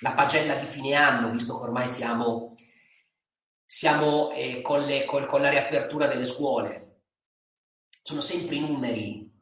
La 0.00 0.12
pagella 0.12 0.56
di 0.56 0.66
fine 0.66 0.92
anno, 0.92 1.30
visto 1.30 1.56
che 1.56 1.64
ormai 1.64 1.88
siamo, 1.88 2.54
siamo 3.64 4.30
eh, 4.32 4.60
con, 4.60 4.82
le, 4.82 5.06
con, 5.06 5.24
con 5.24 5.40
la 5.40 5.48
riapertura 5.48 6.06
delle 6.06 6.26
scuole, 6.26 6.83
sono 8.04 8.20
sempre 8.20 8.56
i 8.56 8.60
numeri 8.60 9.32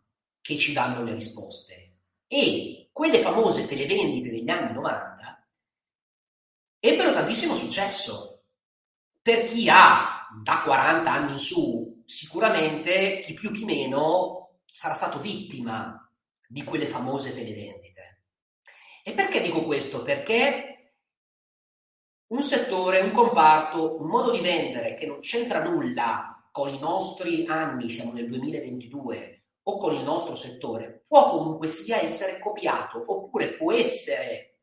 che 0.40 0.57
ci 0.57 0.73
danno 0.73 1.02
le 1.02 1.14
risposte. 1.14 1.97
E 2.28 2.90
quelle 2.92 3.19
famose 3.19 3.66
televendite 3.66 4.31
degli 4.31 4.49
anni 4.49 4.73
90 4.73 5.49
ebbero 6.78 7.12
tantissimo 7.12 7.57
successo. 7.57 8.45
Per 9.21 9.45
chi 9.45 9.69
ha 9.69 10.28
da 10.42 10.62
40 10.62 11.11
anni 11.11 11.33
in 11.33 11.38
su, 11.38 12.04
sicuramente 12.07 13.19
chi 13.21 13.35
più 13.35 13.50
chi 13.50 13.64
meno 13.64 14.61
sarà 14.64 14.95
stato 14.95 15.19
vittima 15.19 16.09
di 16.47 16.62
quelle 16.62 16.87
famose 16.87 17.35
televendite. 17.35 18.23
E 19.02 19.12
perché 19.12 19.42
dico 19.42 19.64
questo? 19.64 20.04
Perché 20.04 20.95
un 22.28 22.42
settore, 22.45 23.00
un 23.00 23.11
comparto, 23.11 24.00
un 24.00 24.09
modo 24.09 24.31
di 24.31 24.40
vendere 24.40 24.95
che 24.95 25.07
non 25.07 25.19
c'entra 25.19 25.64
nulla 25.64 26.31
con 26.52 26.73
i 26.73 26.78
nostri 26.78 27.47
anni, 27.47 27.90
siamo 27.90 28.12
nel 28.12 28.28
2022, 28.28 29.42
o 29.64 29.78
con 29.78 29.94
il 29.94 30.02
nostro 30.02 30.35
settore 30.37 31.02
può 31.06 31.30
comunque 31.30 31.66
sia 31.66 32.00
essere 32.00 32.38
copiato 32.40 33.02
oppure 33.06 33.54
può 33.54 33.73
essere 33.73 34.59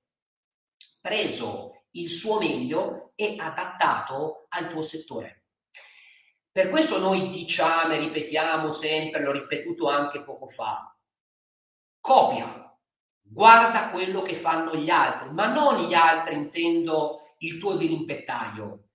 preso 1.01 1.85
il 1.91 2.09
suo 2.09 2.39
meglio 2.39 3.13
e 3.15 3.35
adattato 3.37 4.45
al 4.49 4.69
tuo 4.69 4.81
settore. 4.81 5.45
Per 6.51 6.69
questo 6.69 6.99
noi 6.99 7.29
diciamo 7.29 7.93
e 7.93 7.99
ripetiamo 7.99 8.71
sempre, 8.71 9.21
l'ho 9.21 9.31
ripetuto 9.31 9.87
anche 9.87 10.23
poco 10.23 10.47
fa, 10.47 10.95
copia, 11.99 12.77
guarda 13.21 13.89
quello 13.89 14.21
che 14.21 14.35
fanno 14.35 14.75
gli 14.75 14.89
altri, 14.89 15.31
ma 15.31 15.47
non 15.51 15.87
gli 15.87 15.93
altri 15.93 16.35
intendo 16.35 17.35
il 17.39 17.57
tuo 17.57 17.75
dirimpettaio, 17.75 18.88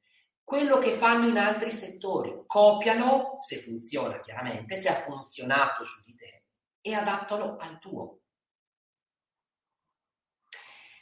quello 0.44 0.78
che 0.78 0.92
fanno 0.92 1.26
in 1.26 1.38
altri 1.38 1.72
settori, 1.72 2.44
copiano, 2.46 3.38
se 3.40 3.56
funziona 3.56 4.20
chiaramente, 4.20 4.76
se 4.76 4.90
ha 4.90 4.94
funzionato 4.94 5.82
su 5.82 6.10
di 6.10 6.16
te, 6.16 6.44
e 6.82 6.92
adattalo 6.92 7.56
al 7.56 7.78
tuo. 7.78 8.20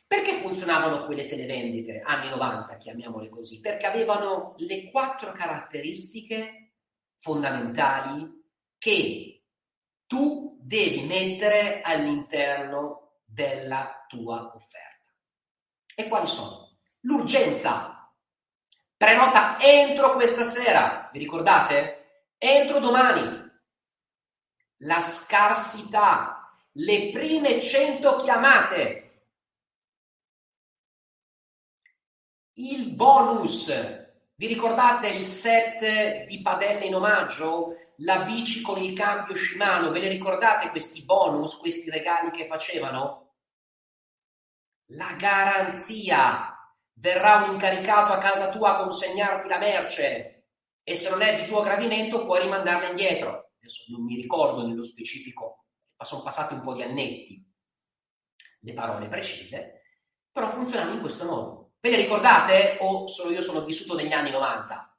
Perché 0.07 0.35
funzionavano 0.35 1.05
quelle 1.05 1.27
televendite, 1.27 2.01
anni 2.01 2.29
90, 2.29 2.77
chiamiamole 2.77 3.29
così? 3.29 3.61
Perché 3.61 3.87
avevano 3.87 4.55
le 4.59 4.91
quattro 4.91 5.33
caratteristiche 5.33 6.75
fondamentali 7.17 8.41
che 8.79 9.45
tu 10.07 10.59
devi 10.61 11.07
mettere 11.07 11.81
all'interno 11.81 13.21
della 13.25 14.05
tua 14.07 14.53
offerta. 14.55 15.13
E 15.95 16.09
quali 16.09 16.27
sono? 16.27 16.79
L'urgenza, 17.01 17.92
Prenota 19.03 19.59
entro 19.59 20.13
questa 20.13 20.45
sera, 20.45 21.09
vi 21.13 21.19
ricordate? 21.19 22.29
Entro 22.39 22.79
domani. 22.79 23.51
La 24.83 25.01
scarsità, 25.01 26.57
le 26.75 27.11
prime 27.11 27.61
100 27.61 28.17
chiamate. 28.19 29.25
Il 32.53 32.95
bonus, 32.95 33.73
vi 34.37 34.47
ricordate 34.47 35.09
il 35.09 35.25
set 35.25 36.27
di 36.27 36.41
padelle 36.41 36.85
in 36.85 36.95
omaggio? 36.95 37.95
La 37.97 38.23
bici 38.23 38.63
con 38.63 38.81
il 38.81 38.97
cambio 38.97 39.35
Shimano, 39.35 39.91
ve 39.91 39.99
ne 39.99 40.11
ricordate 40.11 40.71
questi 40.71 41.03
bonus, 41.03 41.59
questi 41.59 41.91
regali 41.91 42.31
che 42.31 42.47
facevano? 42.47 43.35
La 44.91 45.13
garanzia, 45.19 46.52
verrà 46.95 47.45
un 47.45 47.55
incaricato 47.55 48.13
a 48.13 48.19
casa 48.19 48.51
tua 48.51 48.75
a 48.75 48.83
consegnarti 48.83 49.49
la 49.49 49.59
merce 49.59 50.47
e 50.83 50.97
se 50.97 51.09
non 51.11 51.23
è 51.23 51.41
di 51.41 51.49
tuo 51.49 51.63
gradimento 51.63 52.25
puoi 52.25 52.43
rimandarla 52.43 52.89
indietro. 52.89 53.53
Adesso 53.59 53.85
non 53.93 54.05
mi 54.05 54.17
ricordo 54.17 54.67
nello 54.67 54.83
specifico, 54.83 55.67
ma 55.97 56.05
sono 56.05 56.23
passati 56.23 56.55
un 56.55 56.63
po' 56.63 56.75
di 56.75 56.83
annetti 56.83 57.51
le 58.65 58.73
parole 58.73 59.09
precise, 59.09 59.83
però 60.31 60.51
funzionano 60.51 60.95
in 60.95 61.01
questo 61.01 61.25
modo. 61.25 61.73
Ve 61.81 61.91
le 61.91 61.97
ricordate 61.97 62.79
o 62.81 63.07
solo 63.07 63.33
io 63.33 63.41
sono 63.41 63.65
vissuto 63.65 63.95
negli 63.95 64.13
anni 64.13 64.31
90? 64.31 64.97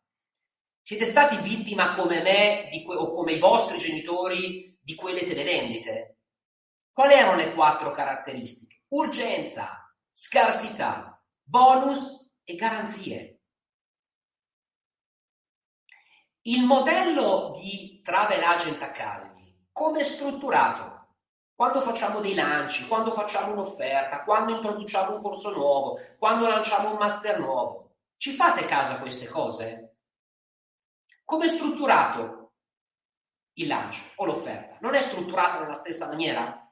Siete 0.81 1.05
stati 1.05 1.37
vittima 1.37 1.95
come 1.95 2.21
me 2.21 2.83
que- 2.83 2.95
o 2.95 3.09
come 3.11 3.33
i 3.33 3.39
vostri 3.39 3.77
genitori 3.77 4.77
di 4.81 4.95
quelle 4.95 5.25
televendite? 5.25 6.17
Quali 6.91 7.13
erano 7.13 7.37
le 7.37 7.53
quattro 7.53 7.91
caratteristiche? 7.91 8.83
Urgenza, 8.89 9.93
scarsità, 10.11 11.12
bonus 11.43 12.31
e 12.43 12.55
garanzie. 12.55 13.41
Il 16.45 16.65
modello 16.65 17.51
di 17.55 18.01
Travel 18.03 18.43
Agent 18.43 18.81
Academy, 18.81 19.67
come 19.71 19.99
è 20.01 20.03
strutturato? 20.03 20.93
quando 21.55 21.81
facciamo 21.81 22.19
dei 22.19 22.33
lanci, 22.33 22.87
quando 22.87 23.11
facciamo 23.11 23.53
un'offerta, 23.53 24.23
quando 24.23 24.55
introduciamo 24.55 25.15
un 25.15 25.21
corso 25.21 25.53
nuovo, 25.53 25.99
quando 26.17 26.47
lanciamo 26.47 26.91
un 26.91 26.97
master 26.97 27.39
nuovo. 27.39 27.95
Ci 28.17 28.31
fate 28.31 28.65
caso 28.65 28.93
a 28.93 28.99
queste 28.99 29.27
cose? 29.27 29.97
Come 31.23 31.45
è 31.45 31.49
strutturato 31.49 32.53
il 33.53 33.67
lancio 33.67 34.01
o 34.15 34.25
l'offerta? 34.25 34.77
Non 34.81 34.95
è 34.95 35.01
strutturato 35.01 35.59
nella 35.59 35.73
stessa 35.73 36.07
maniera? 36.07 36.69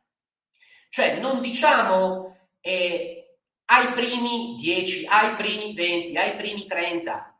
Cioè 0.90 1.20
non 1.20 1.42
diciamo 1.42 2.50
eh, 2.60 3.21
ai 3.72 3.94
primi 3.94 4.56
10, 4.58 5.06
ai 5.08 5.36
primi 5.36 5.74
20, 5.74 6.18
ai 6.18 6.36
primi 6.36 6.66
30, 6.68 7.32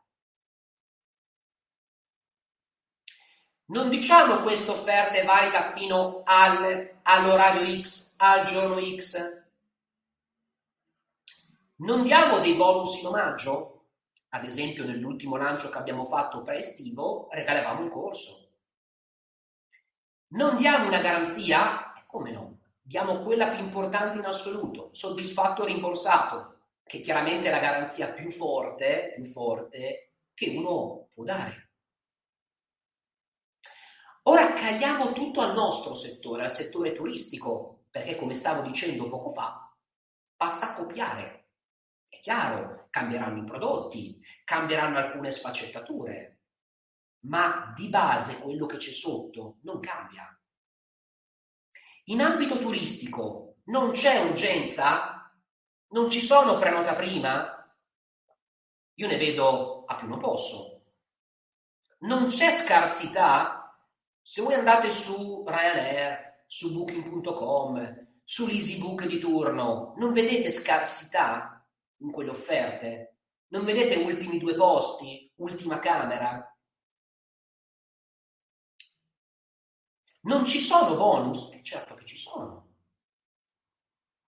Non 3.72 3.88
diciamo 3.88 4.42
questa 4.42 4.72
offerta 4.72 5.16
è 5.16 5.24
valida 5.24 5.72
fino 5.72 6.20
al, 6.26 6.98
all'orario 7.04 7.80
X, 7.82 8.16
al 8.18 8.44
giorno 8.44 8.78
X. 8.96 9.42
Non 11.76 12.02
diamo 12.02 12.40
dei 12.40 12.54
bonus 12.54 13.00
in 13.00 13.06
omaggio? 13.06 13.86
Ad 14.28 14.44
esempio, 14.44 14.84
nell'ultimo 14.84 15.36
lancio 15.36 15.70
che 15.70 15.78
abbiamo 15.78 16.04
fatto 16.04 16.42
pre-estivo, 16.42 17.28
regalavamo 17.30 17.80
un 17.80 17.88
corso. 17.88 18.58
Non 20.28 20.56
diamo 20.58 20.88
una 20.88 21.00
garanzia? 21.00 21.94
E 21.94 22.02
come 22.06 22.30
no? 22.30 22.61
Diamo 22.92 23.22
quella 23.22 23.48
più 23.48 23.64
importante 23.64 24.18
in 24.18 24.26
assoluto, 24.26 24.90
soddisfatto 24.92 25.62
o 25.62 25.64
rimborsato, 25.64 26.58
che 26.84 27.00
chiaramente 27.00 27.48
è 27.48 27.50
la 27.50 27.58
garanzia 27.58 28.12
più 28.12 28.30
forte, 28.30 29.12
più 29.14 29.24
forte 29.24 30.16
che 30.34 30.50
uno 30.50 31.08
può 31.14 31.24
dare. 31.24 31.70
Ora 34.24 34.52
caliamo 34.52 35.12
tutto 35.12 35.40
al 35.40 35.54
nostro 35.54 35.94
settore, 35.94 36.42
al 36.42 36.50
settore 36.50 36.92
turistico, 36.92 37.86
perché 37.88 38.14
come 38.16 38.34
stavo 38.34 38.60
dicendo 38.60 39.08
poco 39.08 39.30
fa, 39.30 39.74
basta 40.36 40.74
copiare. 40.74 41.48
È 42.06 42.20
chiaro, 42.20 42.88
cambieranno 42.90 43.40
i 43.40 43.46
prodotti, 43.46 44.20
cambieranno 44.44 44.98
alcune 44.98 45.32
sfaccettature, 45.32 46.40
ma 47.20 47.72
di 47.74 47.88
base 47.88 48.38
quello 48.40 48.66
che 48.66 48.76
c'è 48.76 48.90
sotto 48.90 49.60
non 49.62 49.80
cambia. 49.80 50.28
In 52.06 52.20
ambito 52.20 52.58
turistico 52.58 53.58
non 53.66 53.92
c'è 53.92 54.20
urgenza? 54.24 55.32
Non 55.90 56.10
ci 56.10 56.20
sono 56.20 56.58
prenota 56.58 56.96
prima? 56.96 57.72
Io 58.94 59.06
ne 59.06 59.16
vedo 59.16 59.84
a 59.84 59.94
più 59.94 60.08
non 60.08 60.18
posso. 60.18 60.90
Non 62.00 62.26
c'è 62.26 62.50
scarsità? 62.50 63.72
Se 64.20 64.42
voi 64.42 64.54
andate 64.54 64.90
su 64.90 65.44
Ryanair, 65.46 66.44
su 66.46 66.72
Booking.com, 66.72 68.06
sull'EasyBook 68.24 69.06
di 69.06 69.20
turno, 69.20 69.94
non 69.96 70.12
vedete 70.12 70.50
scarsità 70.50 71.64
in 71.98 72.10
quelle 72.10 72.30
offerte? 72.30 73.18
Non 73.48 73.64
vedete 73.64 74.02
ultimi 74.02 74.38
due 74.38 74.56
posti, 74.56 75.32
ultima 75.36 75.78
camera? 75.78 76.44
Non 80.24 80.44
ci 80.44 80.58
sono 80.58 80.96
bonus? 80.96 81.52
Eh 81.52 81.62
certo 81.62 81.94
che 81.94 82.04
ci 82.04 82.16
sono. 82.16 82.68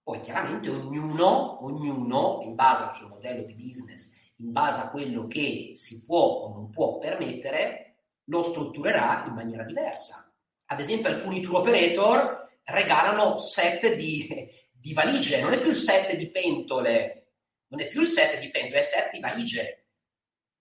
Poi 0.02 0.20
chiaramente 0.20 0.68
ognuno, 0.68 1.64
ognuno, 1.64 2.40
in 2.42 2.54
base 2.54 2.82
al 2.82 2.92
suo 2.92 3.08
modello 3.08 3.44
di 3.44 3.54
business, 3.54 4.12
in 4.36 4.52
base 4.52 4.82
a 4.82 4.90
quello 4.90 5.26
che 5.26 5.72
si 5.74 6.04
può 6.04 6.18
o 6.18 6.52
non 6.52 6.70
può 6.70 6.98
permettere, 6.98 7.98
lo 8.24 8.42
strutturerà 8.42 9.24
in 9.26 9.34
maniera 9.34 9.62
diversa. 9.62 10.34
Ad 10.66 10.80
esempio, 10.80 11.10
alcuni 11.10 11.40
tour 11.40 11.60
operator 11.60 12.58
regalano 12.64 13.38
set 13.38 13.94
di, 13.94 14.28
di 14.72 14.92
valigie, 14.92 15.40
non 15.40 15.52
è 15.52 15.58
più 15.58 15.68
il 15.68 15.76
set 15.76 16.14
di 16.16 16.28
pentole, 16.30 17.32
non 17.69 17.80
è 17.80 17.88
più 17.88 18.00
il 18.00 18.06
set 18.06 18.40
di 18.40 18.50
pentole, 18.50 18.80
è 18.80 18.82
set 18.82 19.12
di 19.12 19.21
valigie. 19.21 19.86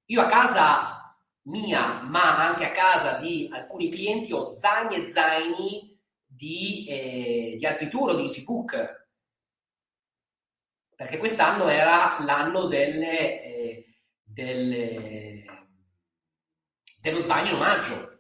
Io 0.05 0.21
a 0.21 0.27
casa 0.27 1.02
mia, 1.43 2.01
ma 2.03 2.47
anche 2.47 2.65
a 2.65 2.71
casa 2.71 3.19
di 3.19 3.49
alcuni 3.51 3.89
clienti, 3.89 4.32
ho 4.34 4.56
zaini 4.58 4.95
e 4.95 5.12
zaini 5.12 6.01
di, 6.25 6.86
eh, 6.88 7.56
di 7.58 7.65
Alpitour 7.65 8.15
di 8.15 8.23
EasyBook, 8.23 9.08
perché 10.95 11.17
quest'anno 11.17 11.67
era 11.67 12.17
l'anno 12.23 12.65
delle, 12.65 13.43
eh, 13.43 13.97
delle 14.23 15.45
dello 17.03 17.25
zaino 17.25 17.49
in 17.49 17.56
omaggio. 17.56 18.19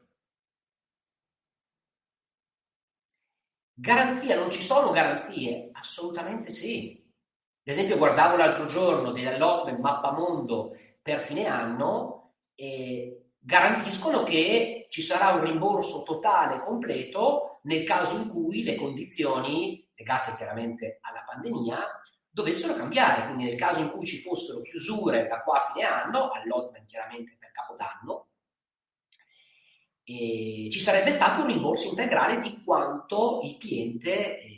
Garanzia, 3.75 4.35
non 4.35 4.51
ci 4.51 4.61
sono 4.61 4.91
garanzie? 4.91 5.69
Assolutamente 5.71 6.51
sì. 6.51 7.01
Ad 7.65 7.73
esempio 7.73 7.97
guardavo 7.97 8.35
l'altro 8.35 8.65
giorno 8.65 9.13
dell'allotment 9.13 9.79
Mappamondo 9.79 10.77
per 11.01 11.21
fine 11.21 11.45
anno 11.47 12.12
e 12.55 13.31
garantiscono 13.39 14.23
che 14.23 14.87
ci 14.89 15.01
sarà 15.01 15.33
un 15.33 15.43
rimborso 15.43 16.03
totale 16.03 16.61
completo 16.63 17.59
nel 17.63 17.83
caso 17.83 18.17
in 18.17 18.29
cui 18.29 18.63
le 18.63 18.75
condizioni 18.75 19.85
legate 19.95 20.33
chiaramente 20.33 20.99
alla 21.01 21.23
pandemia 21.25 21.79
dovessero 22.29 22.73
cambiare, 22.73 23.25
quindi 23.25 23.43
nel 23.43 23.55
caso 23.55 23.81
in 23.81 23.91
cui 23.91 24.05
ci 24.05 24.17
fossero 24.17 24.61
chiusure 24.61 25.27
da 25.27 25.41
qua 25.41 25.57
a 25.57 25.71
fine 25.71 25.85
anno, 25.85 26.29
allotment 26.29 26.87
chiaramente 26.87 27.35
per 27.37 27.51
Capodanno, 27.51 28.29
e 30.03 30.67
ci 30.71 30.79
sarebbe 30.79 31.11
stato 31.11 31.41
un 31.41 31.47
rimborso 31.47 31.89
integrale 31.89 32.41
di 32.41 32.61
quanto 32.63 33.39
il 33.43 33.57
cliente 33.57 34.39
eh, 34.39 34.52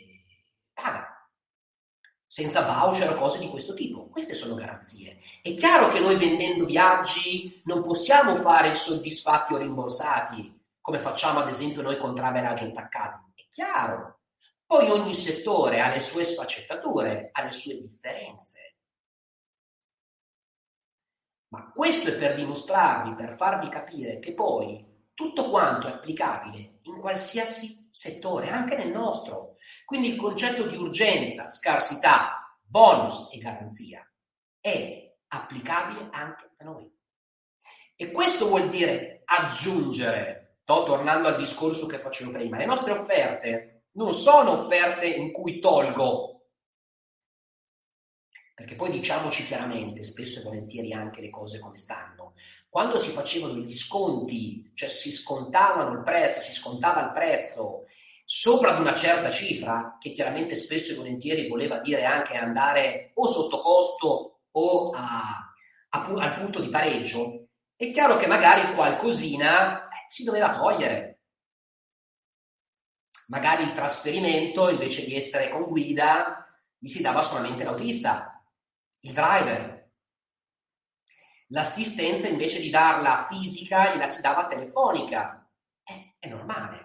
senza 2.36 2.64
voucher 2.64 3.12
o 3.12 3.16
cose 3.16 3.40
di 3.40 3.48
questo 3.48 3.74
tipo. 3.74 4.10
Queste 4.10 4.34
sono 4.34 4.56
garanzie. 4.56 5.22
È 5.42 5.54
chiaro 5.54 5.88
che 5.88 6.02
noi 6.02 6.18
vendendo 6.18 6.66
viaggi 6.66 7.62
non 7.64 7.82
possiamo 7.82 8.36
fare 8.36 8.74
soddisfatti 8.74 9.54
o 9.54 9.58
rimborsati, 9.58 10.62
come 10.82 11.00
facciamo 11.00 11.40
ad 11.40 11.48
esempio 11.48 11.82
noi 11.82 11.98
con 11.98 12.14
Travel 12.14 12.46
Agent 12.46 12.78
Academy. 12.78 13.32
È 13.34 13.44
chiaro. 13.50 14.20
Poi 14.66 14.90
ogni 14.92 15.14
settore 15.14 15.80
ha 15.80 15.88
le 15.88 16.02
sue 16.02 16.26
sfaccettature, 16.26 17.30
ha 17.32 17.42
le 17.42 17.54
sue 17.54 17.76
differenze. 17.76 18.80
Ma 21.54 21.72
questo 21.74 22.10
è 22.10 22.18
per 22.18 22.36
dimostrarvi, 22.36 23.16
per 23.16 23.38
farvi 23.38 23.70
capire 23.70 24.20
che 24.20 24.34
poi 24.34 24.86
tutto 25.14 25.50
quanto 25.50 25.88
è 25.88 25.92
applicabile 25.92 26.80
in 26.82 27.00
qualsiasi 27.00 27.88
settore, 27.92 28.50
anche 28.50 28.76
nel 28.76 28.92
nostro. 28.92 29.55
Quindi 29.86 30.10
il 30.10 30.16
concetto 30.18 30.68
di 30.68 30.76
urgenza, 30.76 31.50
scarsità, 31.50 32.58
bonus 32.64 33.34
e 33.34 33.38
garanzia 33.40 34.08
è 34.60 35.14
applicabile 35.28 36.10
anche 36.12 36.52
da 36.58 36.66
noi. 36.66 36.92
E 37.96 38.12
questo 38.12 38.48
vuol 38.48 38.68
dire 38.68 39.22
aggiungere, 39.26 40.58
sto 40.62 40.84
tornando 40.84 41.28
al 41.28 41.38
discorso 41.38 41.86
che 41.86 41.98
facevo 41.98 42.32
prima, 42.32 42.58
le 42.58 42.66
nostre 42.66 42.94
offerte 42.94 43.86
non 43.94 44.12
sono 44.12 44.64
offerte 44.64 45.08
in 45.08 45.32
cui 45.32 45.60
tolgo 45.60 46.36
perché 48.56 48.76
poi 48.76 48.90
diciamoci 48.90 49.46
chiaramente, 49.46 50.02
spesso 50.06 50.40
e 50.40 50.44
volentieri 50.44 50.94
anche 50.94 51.20
le 51.20 51.30
cose 51.30 51.60
come 51.60 51.78
stanno. 51.78 52.36
Quando 52.70 52.98
si 52.98 53.12
facevano 53.12 53.58
gli 53.58 53.72
sconti, 53.72 54.72
cioè 54.74 54.88
si 54.88 55.12
scontavano 55.12 55.92
il 55.92 56.04
prezzo, 56.04 56.40
si 56.40 56.54
scontava 56.54 57.02
il 57.02 57.12
prezzo 57.12 57.84
sopra 58.26 58.72
ad 58.72 58.82
una 58.82 58.94
certa 58.94 59.30
cifra, 59.30 59.98
che 60.00 60.12
chiaramente 60.12 60.56
spesso 60.56 60.92
e 60.92 60.96
volentieri 60.96 61.48
voleva 61.48 61.80
dire 61.80 62.04
anche 62.06 62.36
andare 62.36 63.12
o 63.14 63.28
sotto 63.28 63.62
costo 63.62 64.40
o 64.52 64.90
a, 64.90 65.54
a, 65.90 66.04
al 66.04 66.34
punto 66.34 66.60
di 66.60 66.70
pareggio, 66.70 67.50
è 67.76 67.92
chiaro 67.92 68.18
che 68.18 68.26
magari 68.26 68.74
qualcosina 68.74 69.88
eh, 69.88 70.06
si 70.10 70.24
doveva 70.24 70.50
togliere. 70.50 71.20
Magari 73.28 73.64
il 73.64 73.74
trasferimento, 73.74 74.70
invece 74.70 75.06
di 75.06 75.16
essere 75.16 75.50
con 75.50 75.64
guida, 75.64 76.48
gli 76.78 76.88
si 76.88 77.02
dava 77.02 77.22
solamente 77.22 77.64
l'autista 77.64 78.36
il 79.06 79.14
driver. 79.14 79.92
L'assistenza 81.50 82.28
invece 82.28 82.60
di 82.60 82.72
darla 82.72 83.26
fisica 83.30 83.94
gliela 83.94 84.08
si 84.08 84.22
dava 84.22 84.48
telefonica. 84.48 85.48
Eh, 85.84 86.16
è 86.18 86.28
normale. 86.28 86.85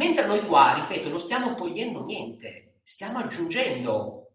Mentre 0.00 0.24
noi 0.24 0.46
qua, 0.46 0.72
ripeto, 0.72 1.10
non 1.10 1.20
stiamo 1.20 1.54
togliendo 1.54 2.02
niente, 2.02 2.80
stiamo 2.84 3.18
aggiungendo, 3.18 4.30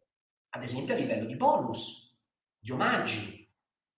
ad 0.49 0.61
esempio 0.61 0.93
a 0.93 0.97
livello 0.97 1.25
di 1.25 1.35
bonus, 1.35 2.21
di 2.59 2.69
omaggi, 2.69 3.51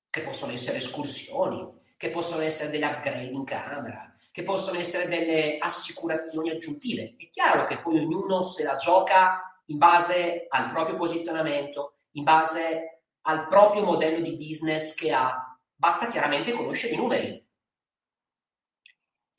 che 0.09 0.21
possono 0.21 0.53
essere 0.53 0.77
escursioni, 0.77 1.69
che 1.97 2.09
possono 2.09 2.43
essere 2.43 2.69
degli 2.69 2.83
upgrade 2.83 3.25
in 3.25 3.43
camera, 3.43 4.15
che 4.31 4.43
possono 4.43 4.79
essere 4.79 5.09
delle 5.09 5.57
assicurazioni 5.57 6.51
aggiuntive. 6.51 7.15
È 7.17 7.29
chiaro 7.29 7.67
che 7.67 7.81
poi 7.81 7.99
ognuno 7.99 8.43
se 8.43 8.63
la 8.63 8.77
gioca 8.77 9.61
in 9.65 9.77
base 9.77 10.45
al 10.47 10.69
proprio 10.69 10.95
posizionamento, 10.95 11.97
in 12.11 12.23
base 12.23 13.01
al 13.23 13.45
proprio 13.49 13.83
modello 13.83 14.21
di 14.21 14.37
business 14.37 14.95
che 14.95 15.11
ha. 15.11 15.59
Basta 15.75 16.07
chiaramente 16.07 16.53
conoscere 16.53 16.93
i 16.93 16.97
numeri. 16.97 17.46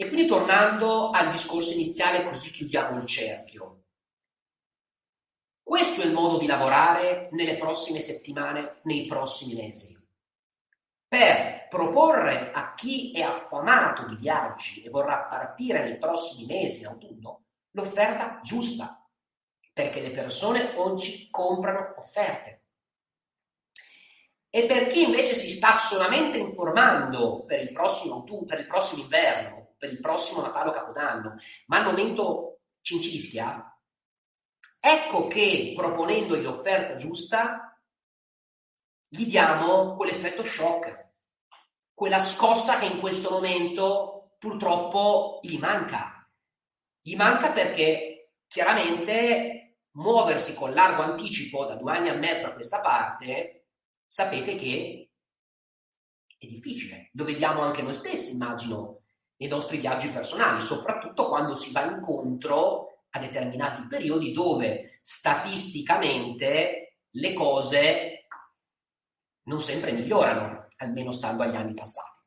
E 0.01 0.07
quindi 0.07 0.27
tornando 0.27 1.11
al 1.11 1.33
discorso 1.33 1.73
iniziale, 1.73 2.23
così 2.23 2.53
chiudiamo 2.53 2.99
il 2.99 3.07
cerchio. 3.07 3.83
Questo 5.61 6.03
è 6.03 6.05
il 6.05 6.13
modo 6.13 6.39
di 6.39 6.47
lavorare 6.47 7.29
nelle 7.33 7.57
prossime 7.57 7.99
settimane, 7.99 8.79
nei 8.85 9.07
prossimi 9.07 9.61
mesi, 9.61 10.01
per 11.09 11.67
proporre 11.69 12.53
a 12.53 12.75
chi 12.75 13.11
è 13.11 13.23
affamato 13.23 14.07
di 14.07 14.15
viaggi 14.15 14.85
e 14.85 14.89
vorrà 14.89 15.25
partire 15.25 15.83
nei 15.83 15.99
prossimi 15.99 16.47
mesi, 16.47 16.83
in 16.83 16.87
autunno, 16.87 17.47
l'offerta 17.73 18.39
giusta, 18.41 19.05
perché 19.73 20.01
le 20.01 20.13
persone 20.13 20.75
oggi 20.77 21.29
comprano 21.29 21.95
offerte. 21.97 22.63
E 24.49 24.65
per 24.67 24.87
chi 24.87 25.07
invece 25.07 25.35
si 25.35 25.51
sta 25.51 25.75
solamente 25.75 26.39
informando 26.39 27.43
per 27.45 27.63
il 27.63 27.73
prossimo 27.73 28.15
autunno, 28.15 28.45
per 28.45 28.61
il 28.61 28.67
prossimo 28.67 29.03
inverno, 29.03 29.58
per 29.79 29.93
il 29.93 30.01
prossimo 30.01 30.43
Natale 30.43 30.71
o 30.71 30.73
Capodanno, 30.73 31.35
ma 31.67 31.79
al 31.79 31.85
momento 31.85 32.61
cincischia, 32.81 33.79
ecco 34.81 35.27
che 35.29 35.73
proponendogli 35.77 36.43
l'offerta 36.43 36.97
giusta, 36.97 37.79
gli 39.09 39.27
diamo 39.27 39.97
quell'effetto 39.97 40.43
shock, 40.43 41.07
quella 41.95 42.19
scossa 42.19 42.79
che 42.79 42.87
in 42.87 43.01
questo 43.01 43.31
momento 43.31 44.35
purtroppo 44.39 45.41
gli 45.43 45.59
manca. 45.59 46.29
Gli 47.01 47.17
manca 47.17 47.53
perché 47.53 48.33
chiaramente 48.47 49.79
muoversi 49.93 50.55
con 50.55 50.73
largo 50.73 51.03
anticipo 51.03 51.65
da 51.65 51.75
due 51.75 51.97
anni 51.97 52.09
e 52.09 52.17
mezzo 52.17 52.47
a 52.47 52.53
questa 52.53 52.81
parte 52.81 53.67
sapete 54.07 54.55
che 54.57 55.11
è 56.39 56.47
difficile. 56.47 57.11
Lo 57.15 57.25
vediamo 57.25 57.63
anche 57.63 57.83
noi 57.83 57.95
stessi, 57.95 58.35
immagino, 58.35 58.98
nei 59.39 59.49
nostri 59.49 59.79
viaggi 59.79 60.09
personali, 60.09 60.61
soprattutto 60.61 61.29
quando 61.29 61.55
si 61.55 61.73
va 61.73 61.85
incontro 61.85 63.05
a 63.11 63.19
determinati 63.19 63.87
periodi 63.87 64.33
dove 64.33 64.99
statisticamente 65.03 66.99
le 67.11 67.33
cose 67.33 68.27
non 69.45 69.61
sempre 69.61 69.93
migliorano, 69.93 70.67
almeno 70.77 71.13
stando 71.13 71.43
agli 71.43 71.57
anni 71.57 71.75
passati. 71.75 72.18